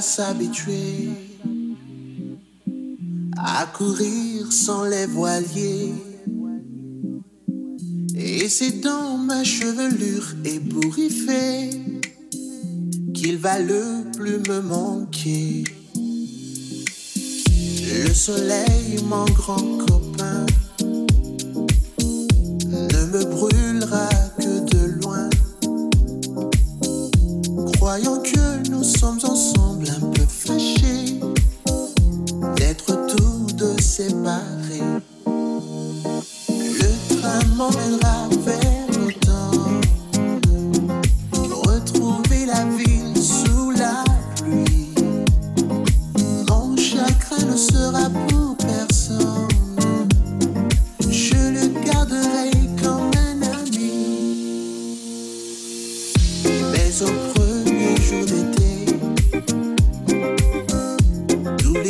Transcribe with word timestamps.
S'habituer 0.00 1.10
à 3.36 3.66
courir 3.66 4.52
sans 4.52 4.84
les 4.84 5.06
voiliers. 5.06 5.92
Et 8.16 8.48
c'est 8.48 8.80
dans 8.80 9.18
ma 9.18 9.44
chevelure 9.44 10.34
ébouriffée 10.44 11.70
qu'il 13.12 13.38
va 13.38 13.58
le 13.58 14.10
plus 14.16 14.38
me 14.48 14.60
manquer. 14.60 15.64
Le 18.06 18.12
soleil, 18.12 19.02
mon 19.08 19.24
grand 19.26 19.83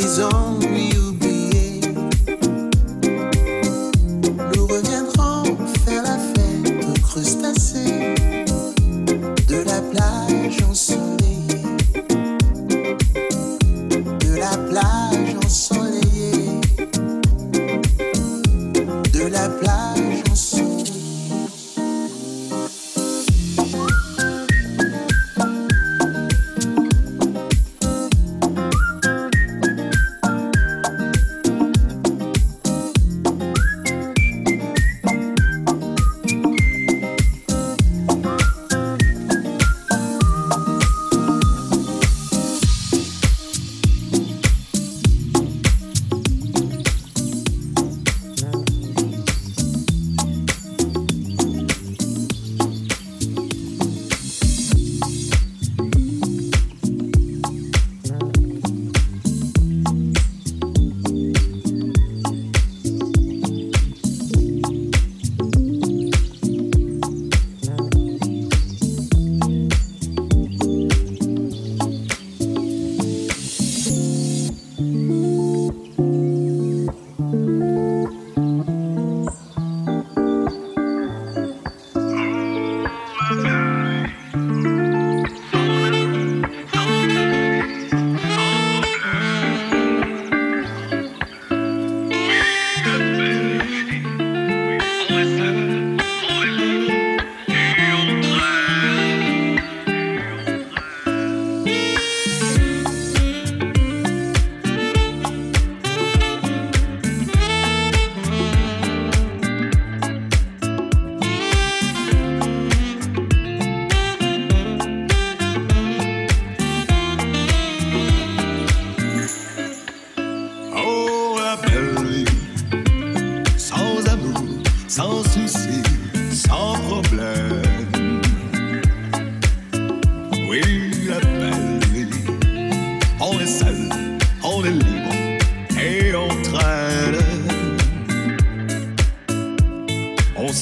horizon 0.05 0.44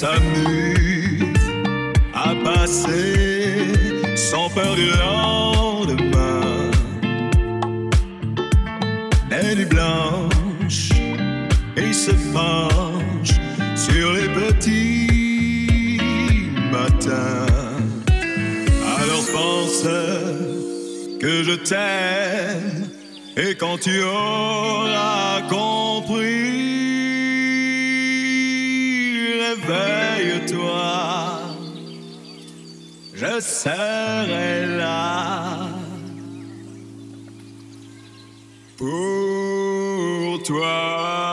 s'amuse 0.03 1.47
à 2.13 2.35
passer 2.43 3.71
sans 4.17 4.49
peur 4.49 4.75
du 4.75 4.87
lendemain 5.03 6.71
la 9.31 9.55
nuit 9.55 9.69
blanche 9.75 10.89
et 11.77 11.93
se 11.93 12.11
penche 12.33 13.35
sur 13.77 14.11
les 14.17 14.29
petits 14.41 15.99
matins. 16.69 17.45
Alors 18.99 19.25
pense 19.31 19.83
que 21.21 21.43
je 21.47 21.55
t'aime 21.69 22.89
et 23.37 23.55
quand 23.55 23.77
tu 23.79 24.03
auras 24.03 25.41
compris, 25.49 25.72
je 33.23 33.39
serai 33.39 34.65
là 34.77 35.69
pour 38.77 40.43
toi. 40.43 41.32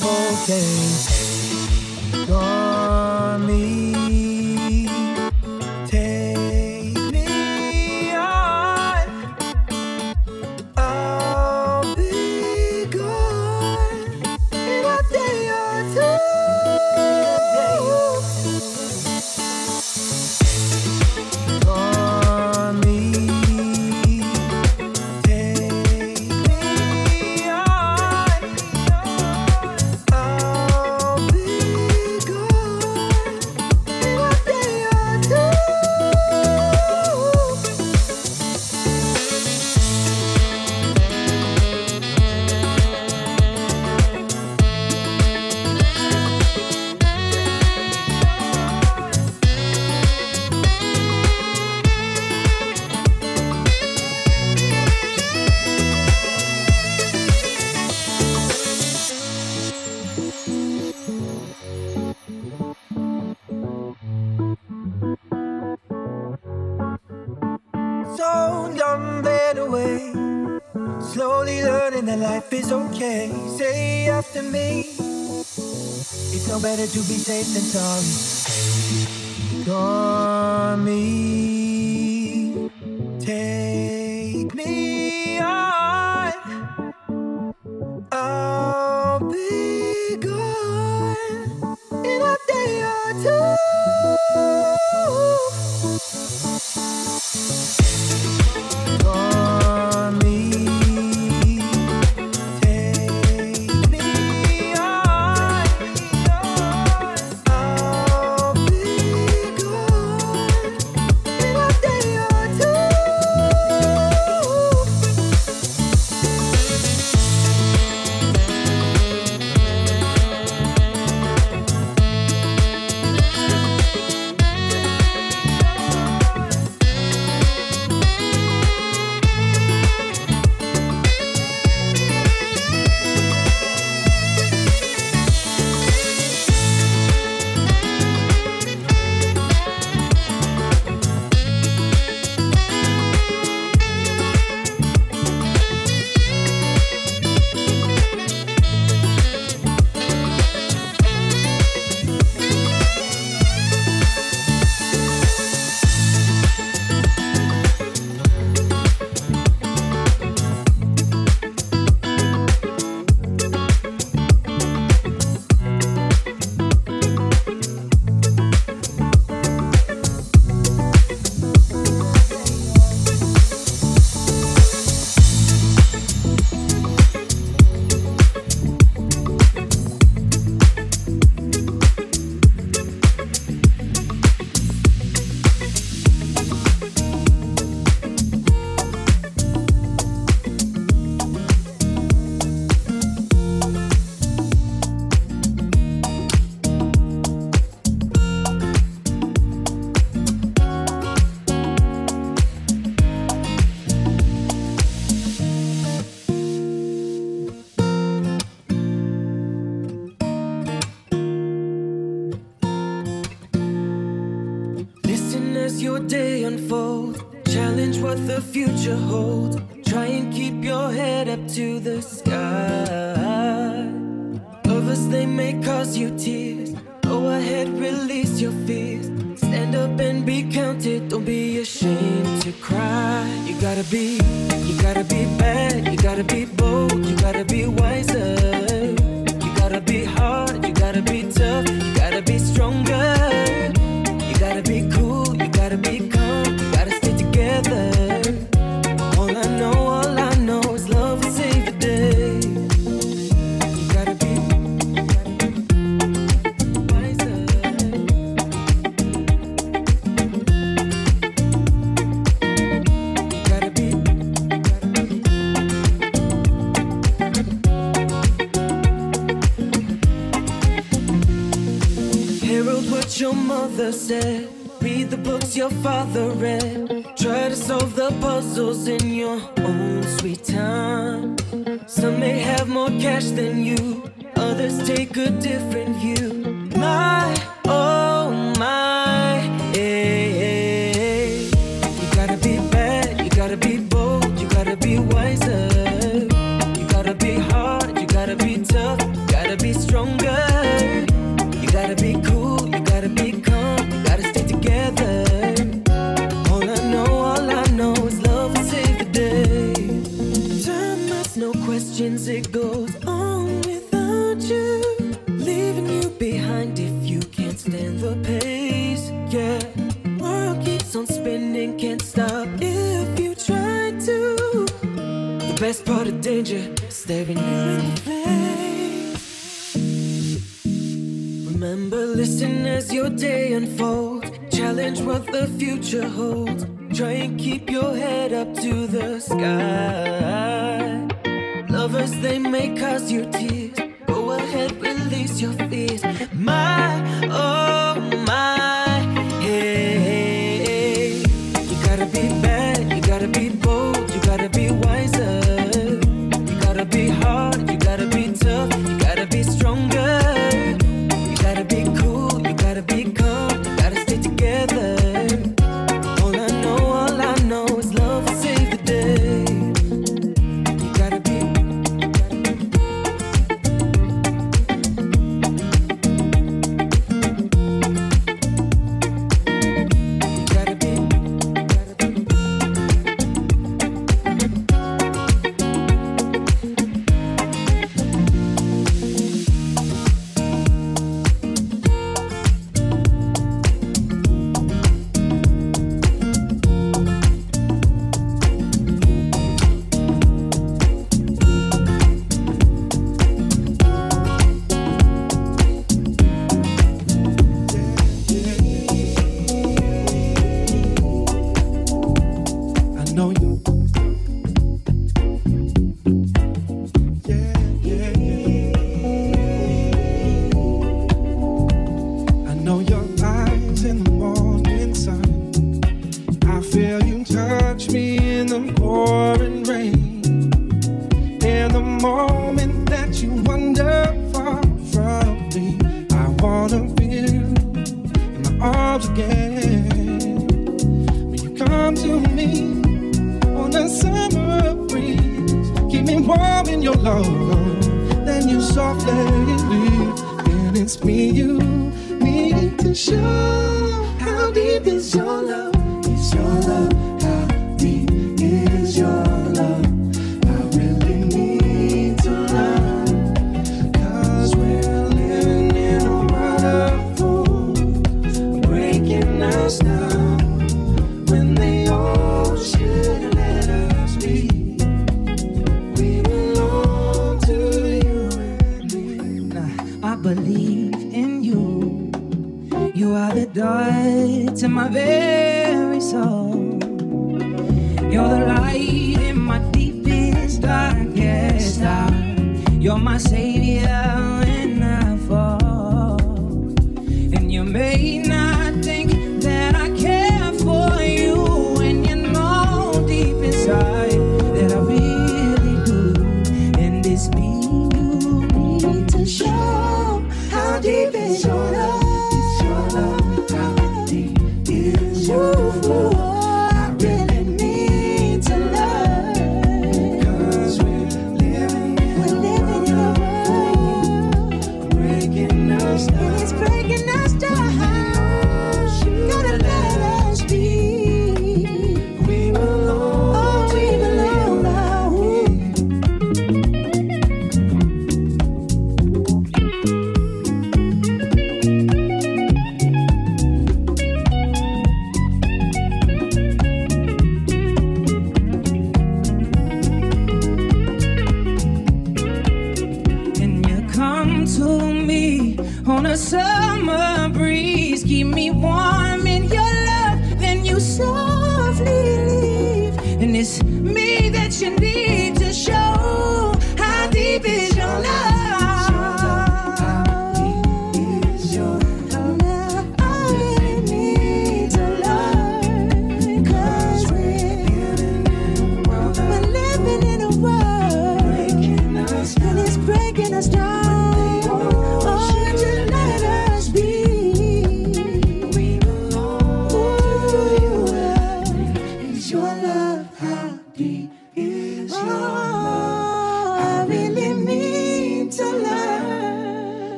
of. 0.00 1.11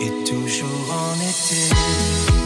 Et 0.00 0.24
toujours 0.24 0.90
en 0.90 1.14
été. 1.14 2.45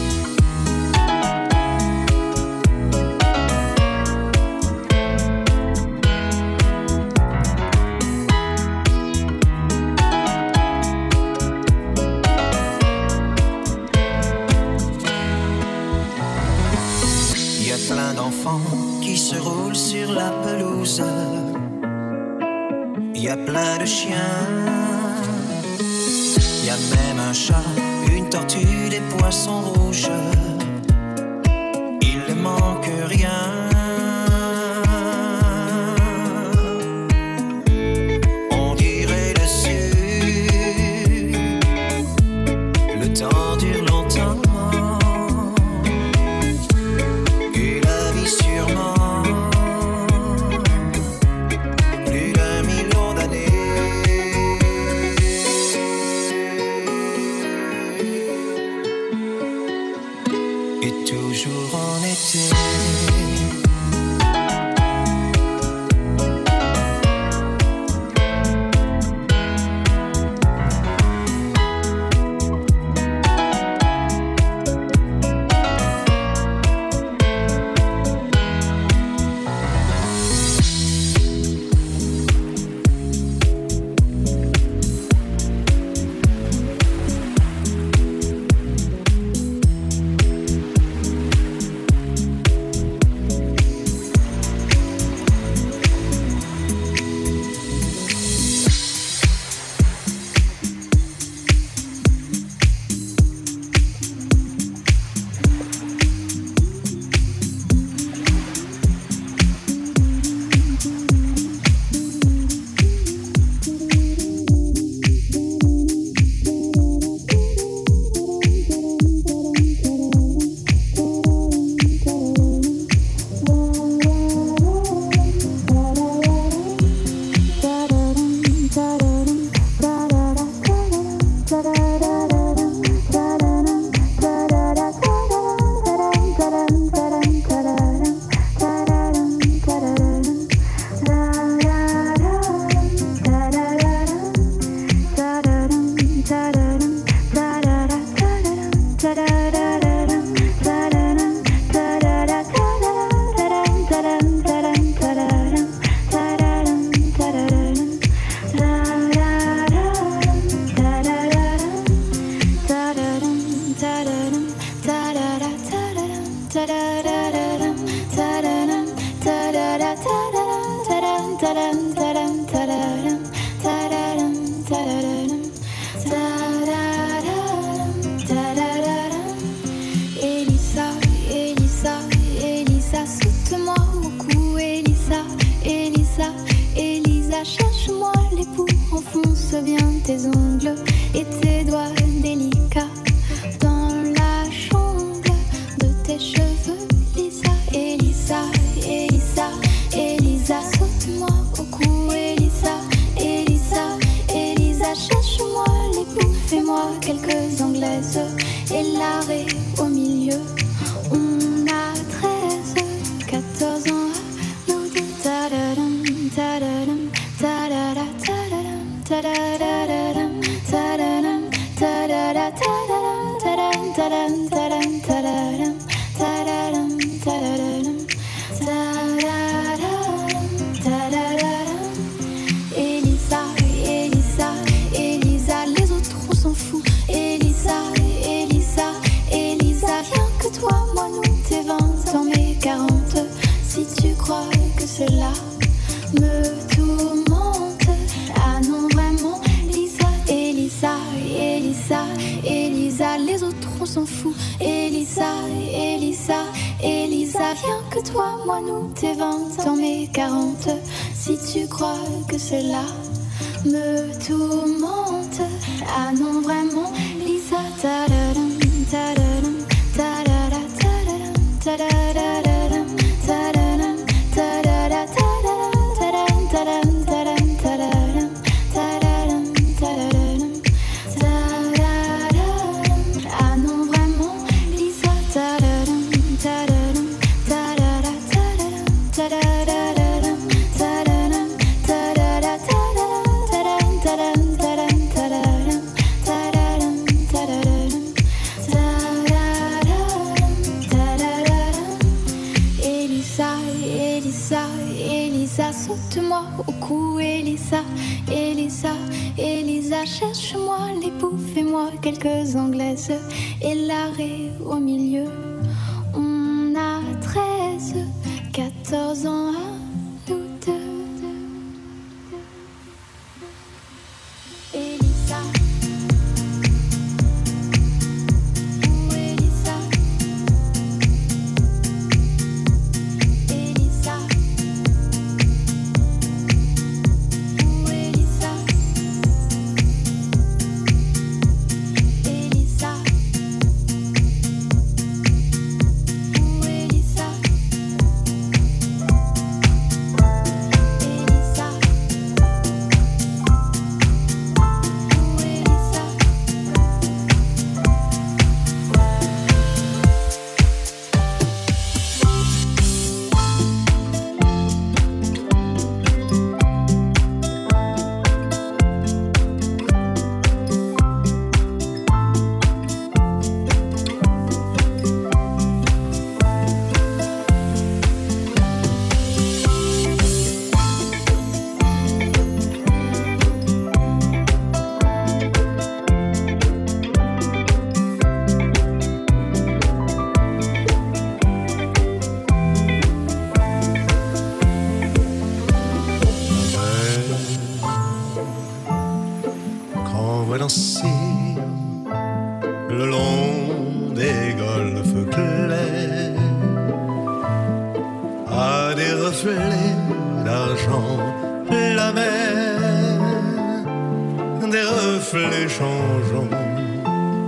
Les 415.32 415.68
changeants 415.68 416.48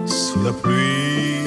sous 0.06 0.44
la 0.44 0.52
pluie. 0.52 1.41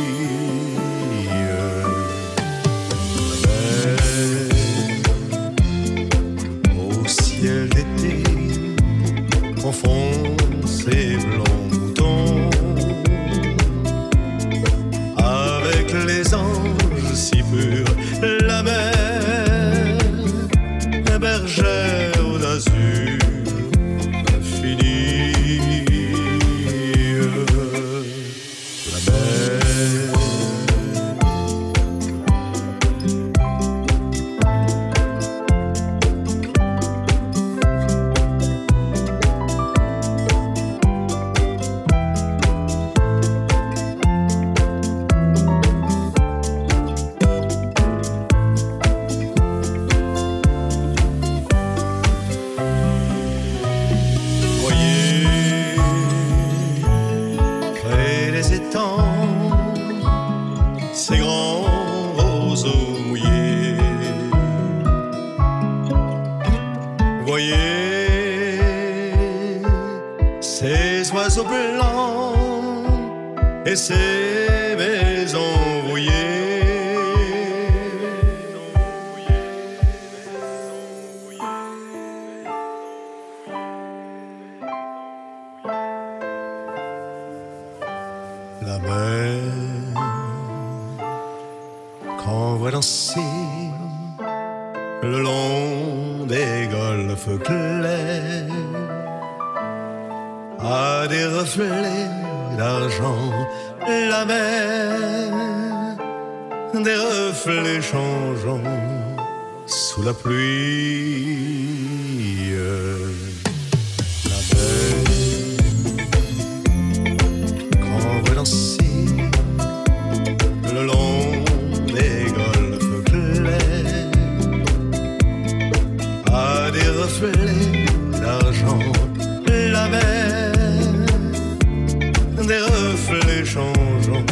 des 132.45 132.59
reflets 132.59 133.45
changeants 133.45 134.25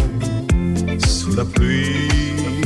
sous 1.08 1.36
la 1.36 1.46
pluie. 1.46 2.63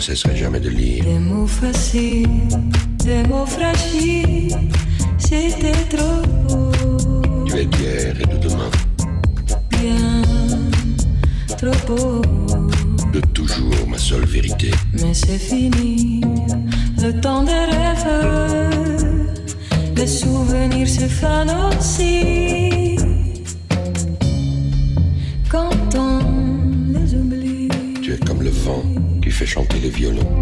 ne 0.00 0.02
cesserai 0.02 0.34
jamais 0.34 0.60
de 0.60 0.70
lire. 0.70 1.04
Des 1.04 1.18
mots 1.18 1.46
faciles, 1.46 2.48
des 3.04 3.22
mots 3.24 3.44
fragiles, 3.44 4.56
c'était 5.18 5.82
trop 5.94 6.22
beau. 6.48 7.44
Tu 7.44 7.56
es 7.58 7.66
d'hier 7.66 8.14
et 8.18 8.26
de 8.32 8.38
demain. 8.38 8.70
Bien, 9.68 10.22
trop 11.58 11.80
beau. 11.86 12.22
De 13.12 13.20
toujours 13.38 13.86
ma 13.88 13.98
seule 13.98 14.24
vérité. 14.24 14.70
Mais 15.02 15.12
c'est 15.12 15.42
fini, 15.50 16.22
le 17.02 17.20
temps 17.20 17.42
des 17.42 17.64
rêves. 17.74 19.04
Les 19.96 20.06
souvenirs 20.06 20.88
se 20.88 21.06
fanent 21.20 21.56
aussi. 21.68 22.09
violon. 29.90 30.39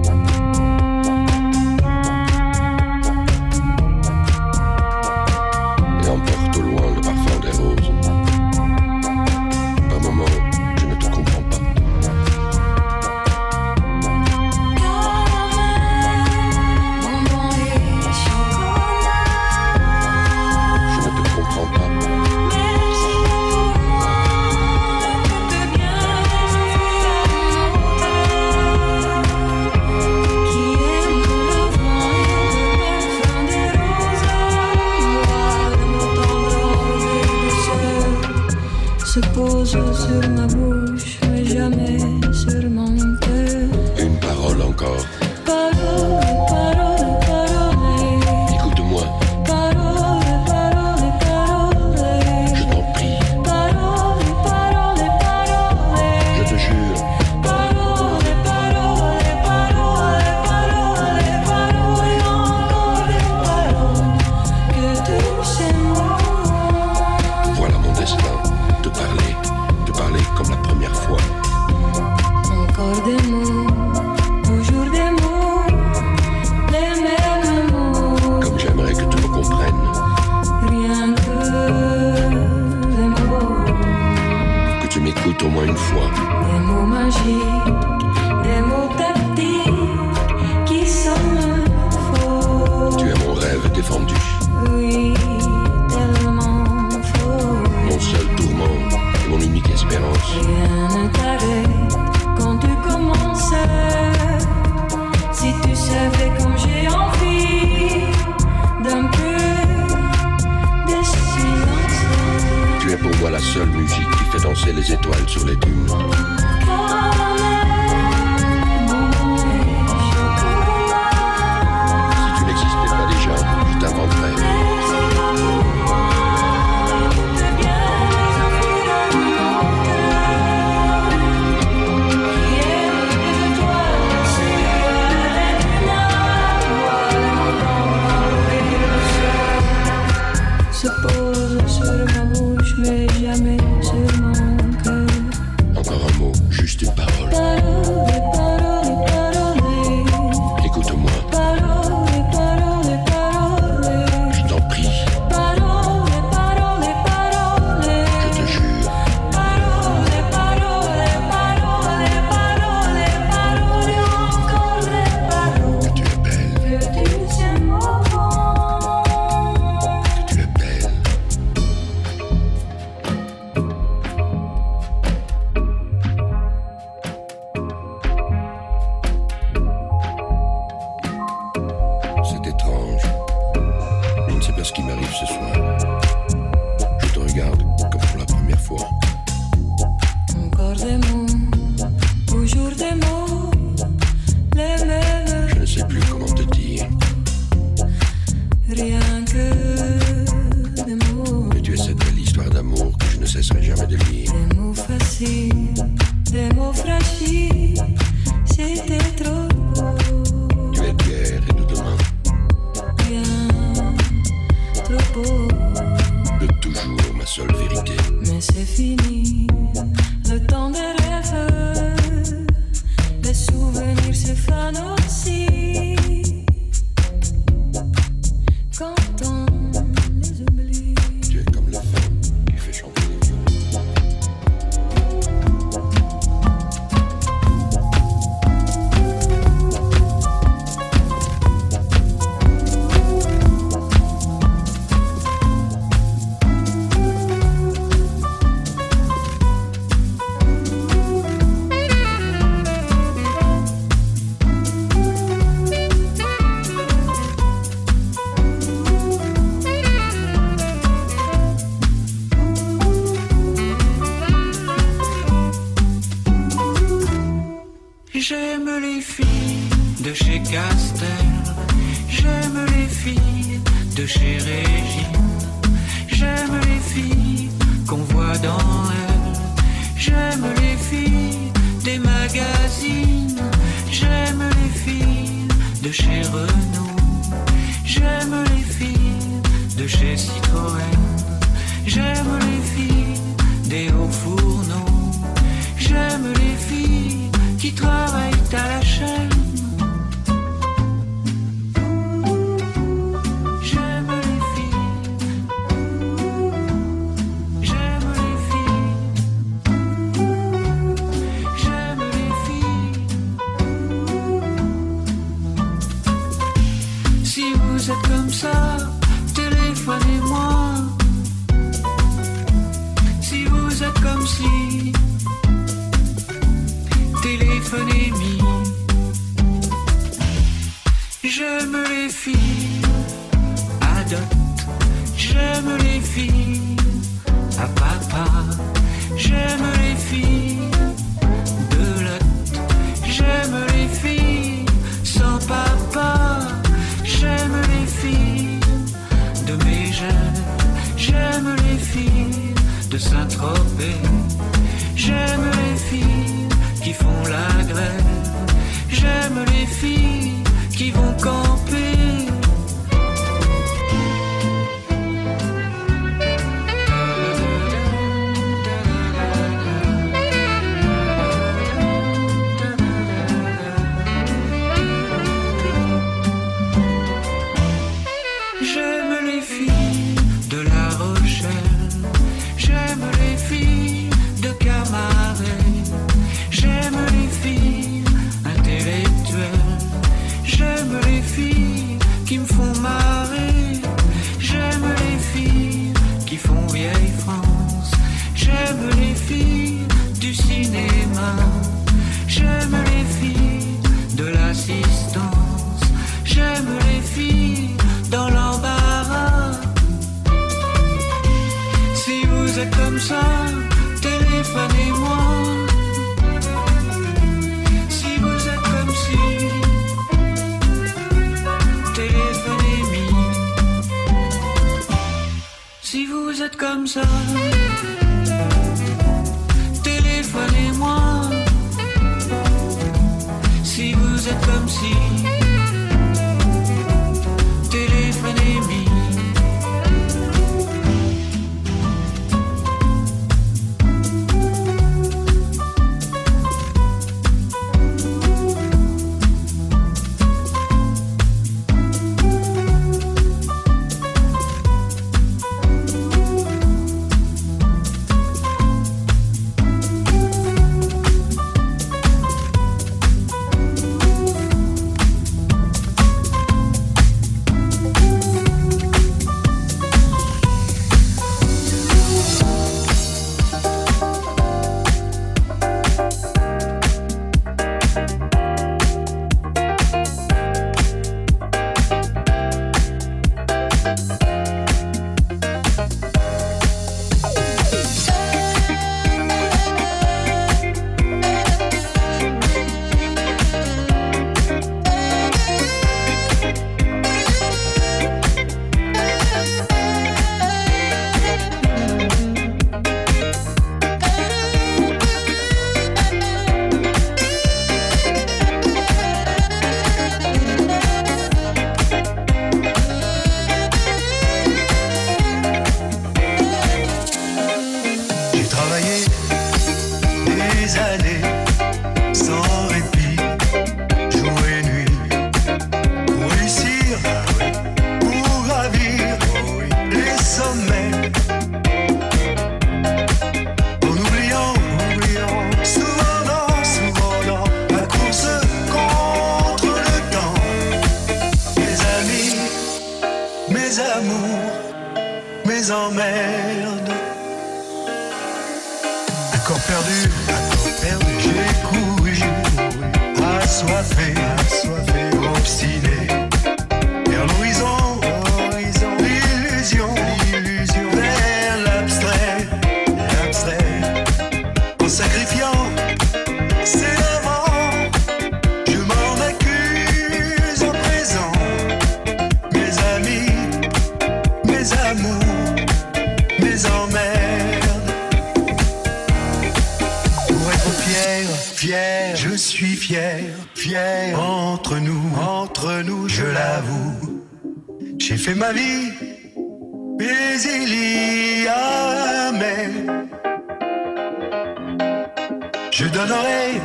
Je 595.80 595.84
donnerai 595.84 596.60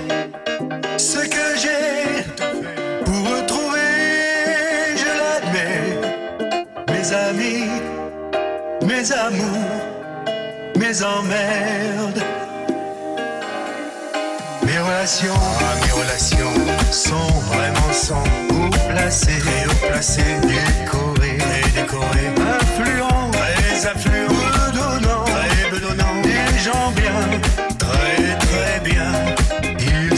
ce 0.97 1.19
que 1.19 1.45
j'ai 1.61 2.23
pour 3.05 3.29
retrouver, 3.29 4.97
je 4.97 5.11
l'admets, 5.19 5.99
mes 6.89 7.13
amis, 7.13 7.69
mes 8.81 9.11
amours, 9.11 9.83
mes 10.79 11.03
emmerdes. 11.03 12.23
Mes 14.65 14.79
relations, 14.79 15.43
ah, 15.59 15.75
mes 15.85 15.91
relations 15.91 16.91
sont 16.91 17.39
vraiment 17.51 17.93
sans 17.93 18.23
haut 18.49 18.71
placé, 18.89 19.37
très 19.37 19.89
placé, 19.89 20.23
décoré, 20.41 21.37
décoré, 21.75 22.31
influent, 22.59 23.29
très 23.31 23.85
affluent. 23.85 24.42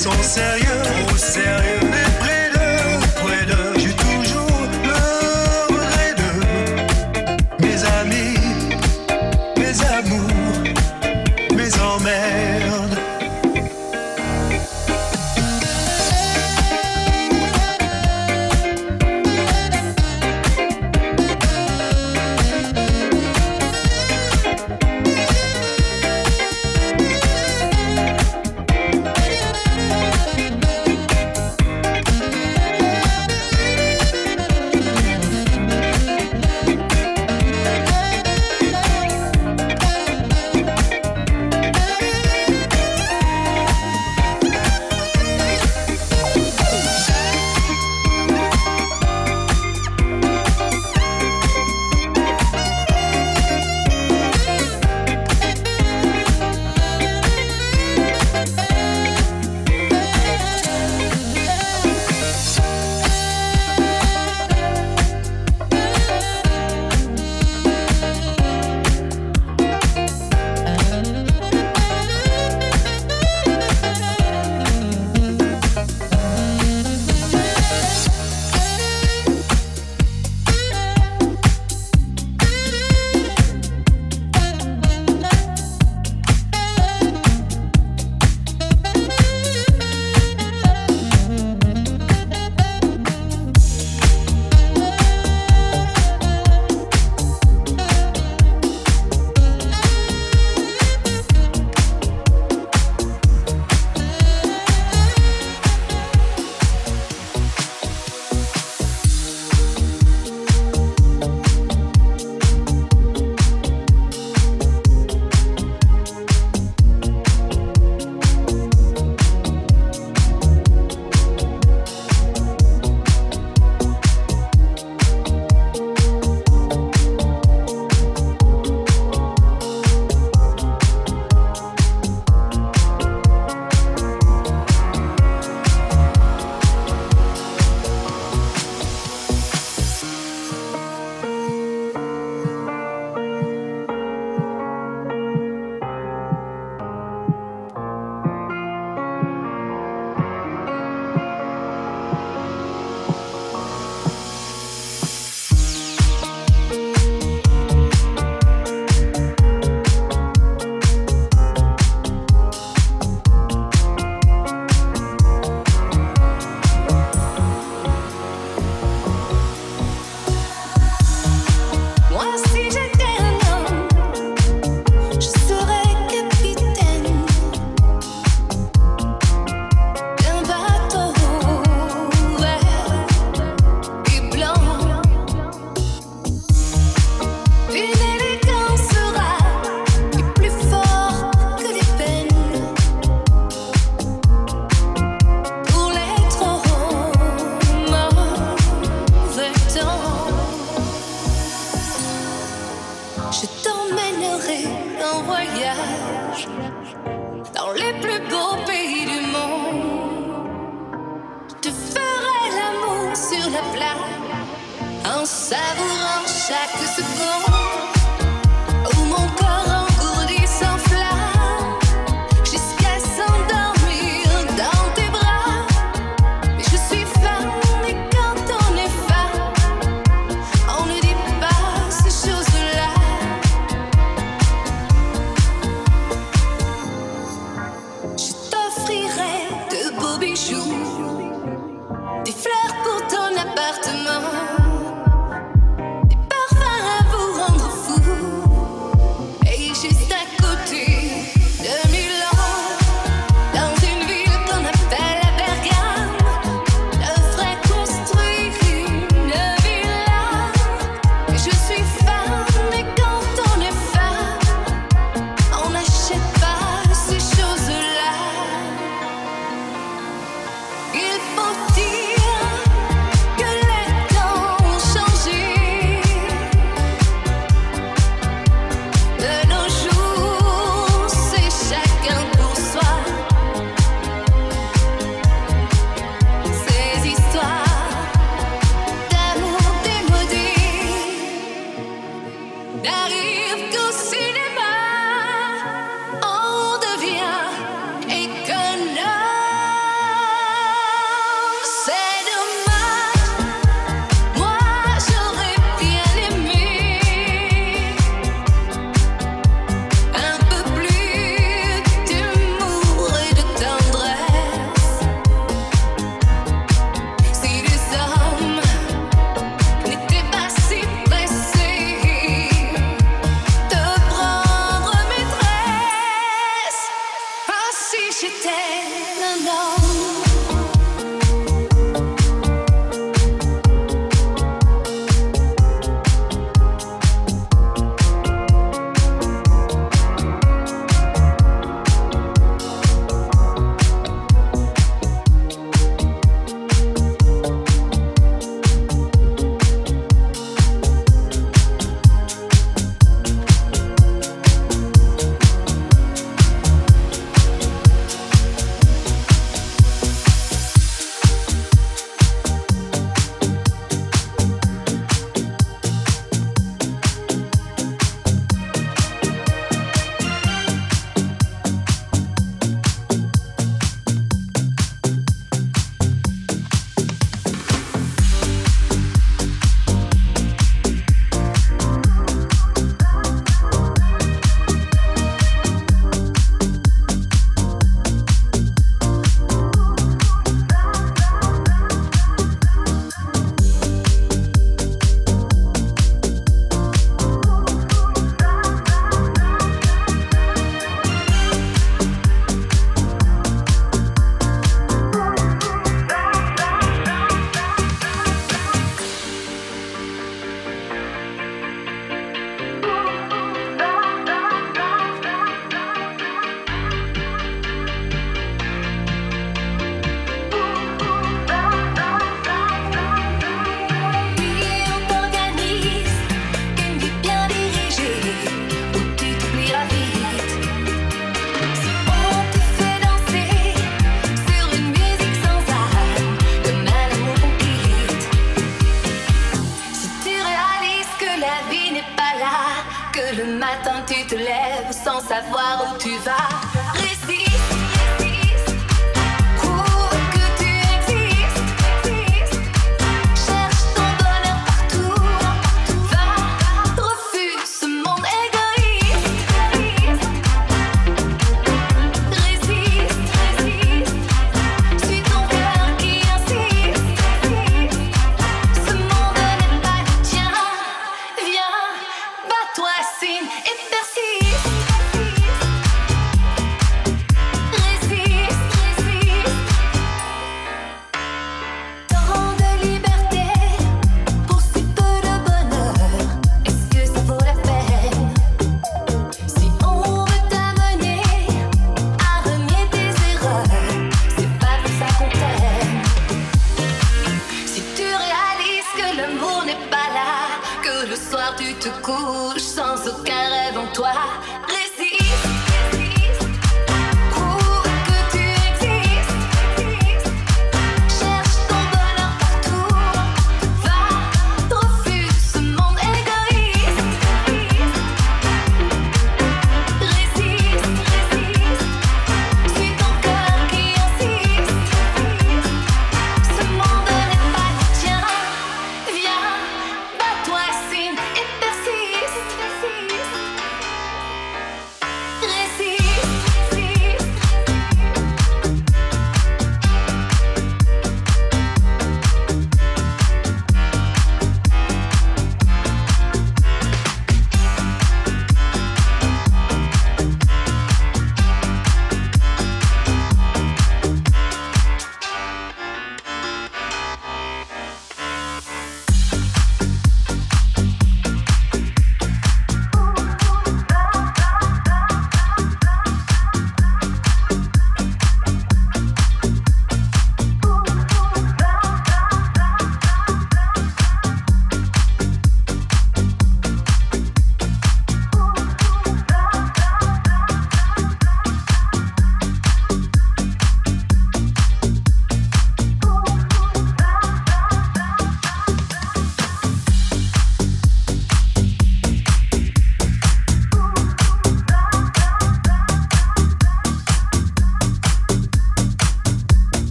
sont 0.00 0.22
sérieux, 0.22 0.80
au 1.12 1.16
sérieux. 1.18 1.79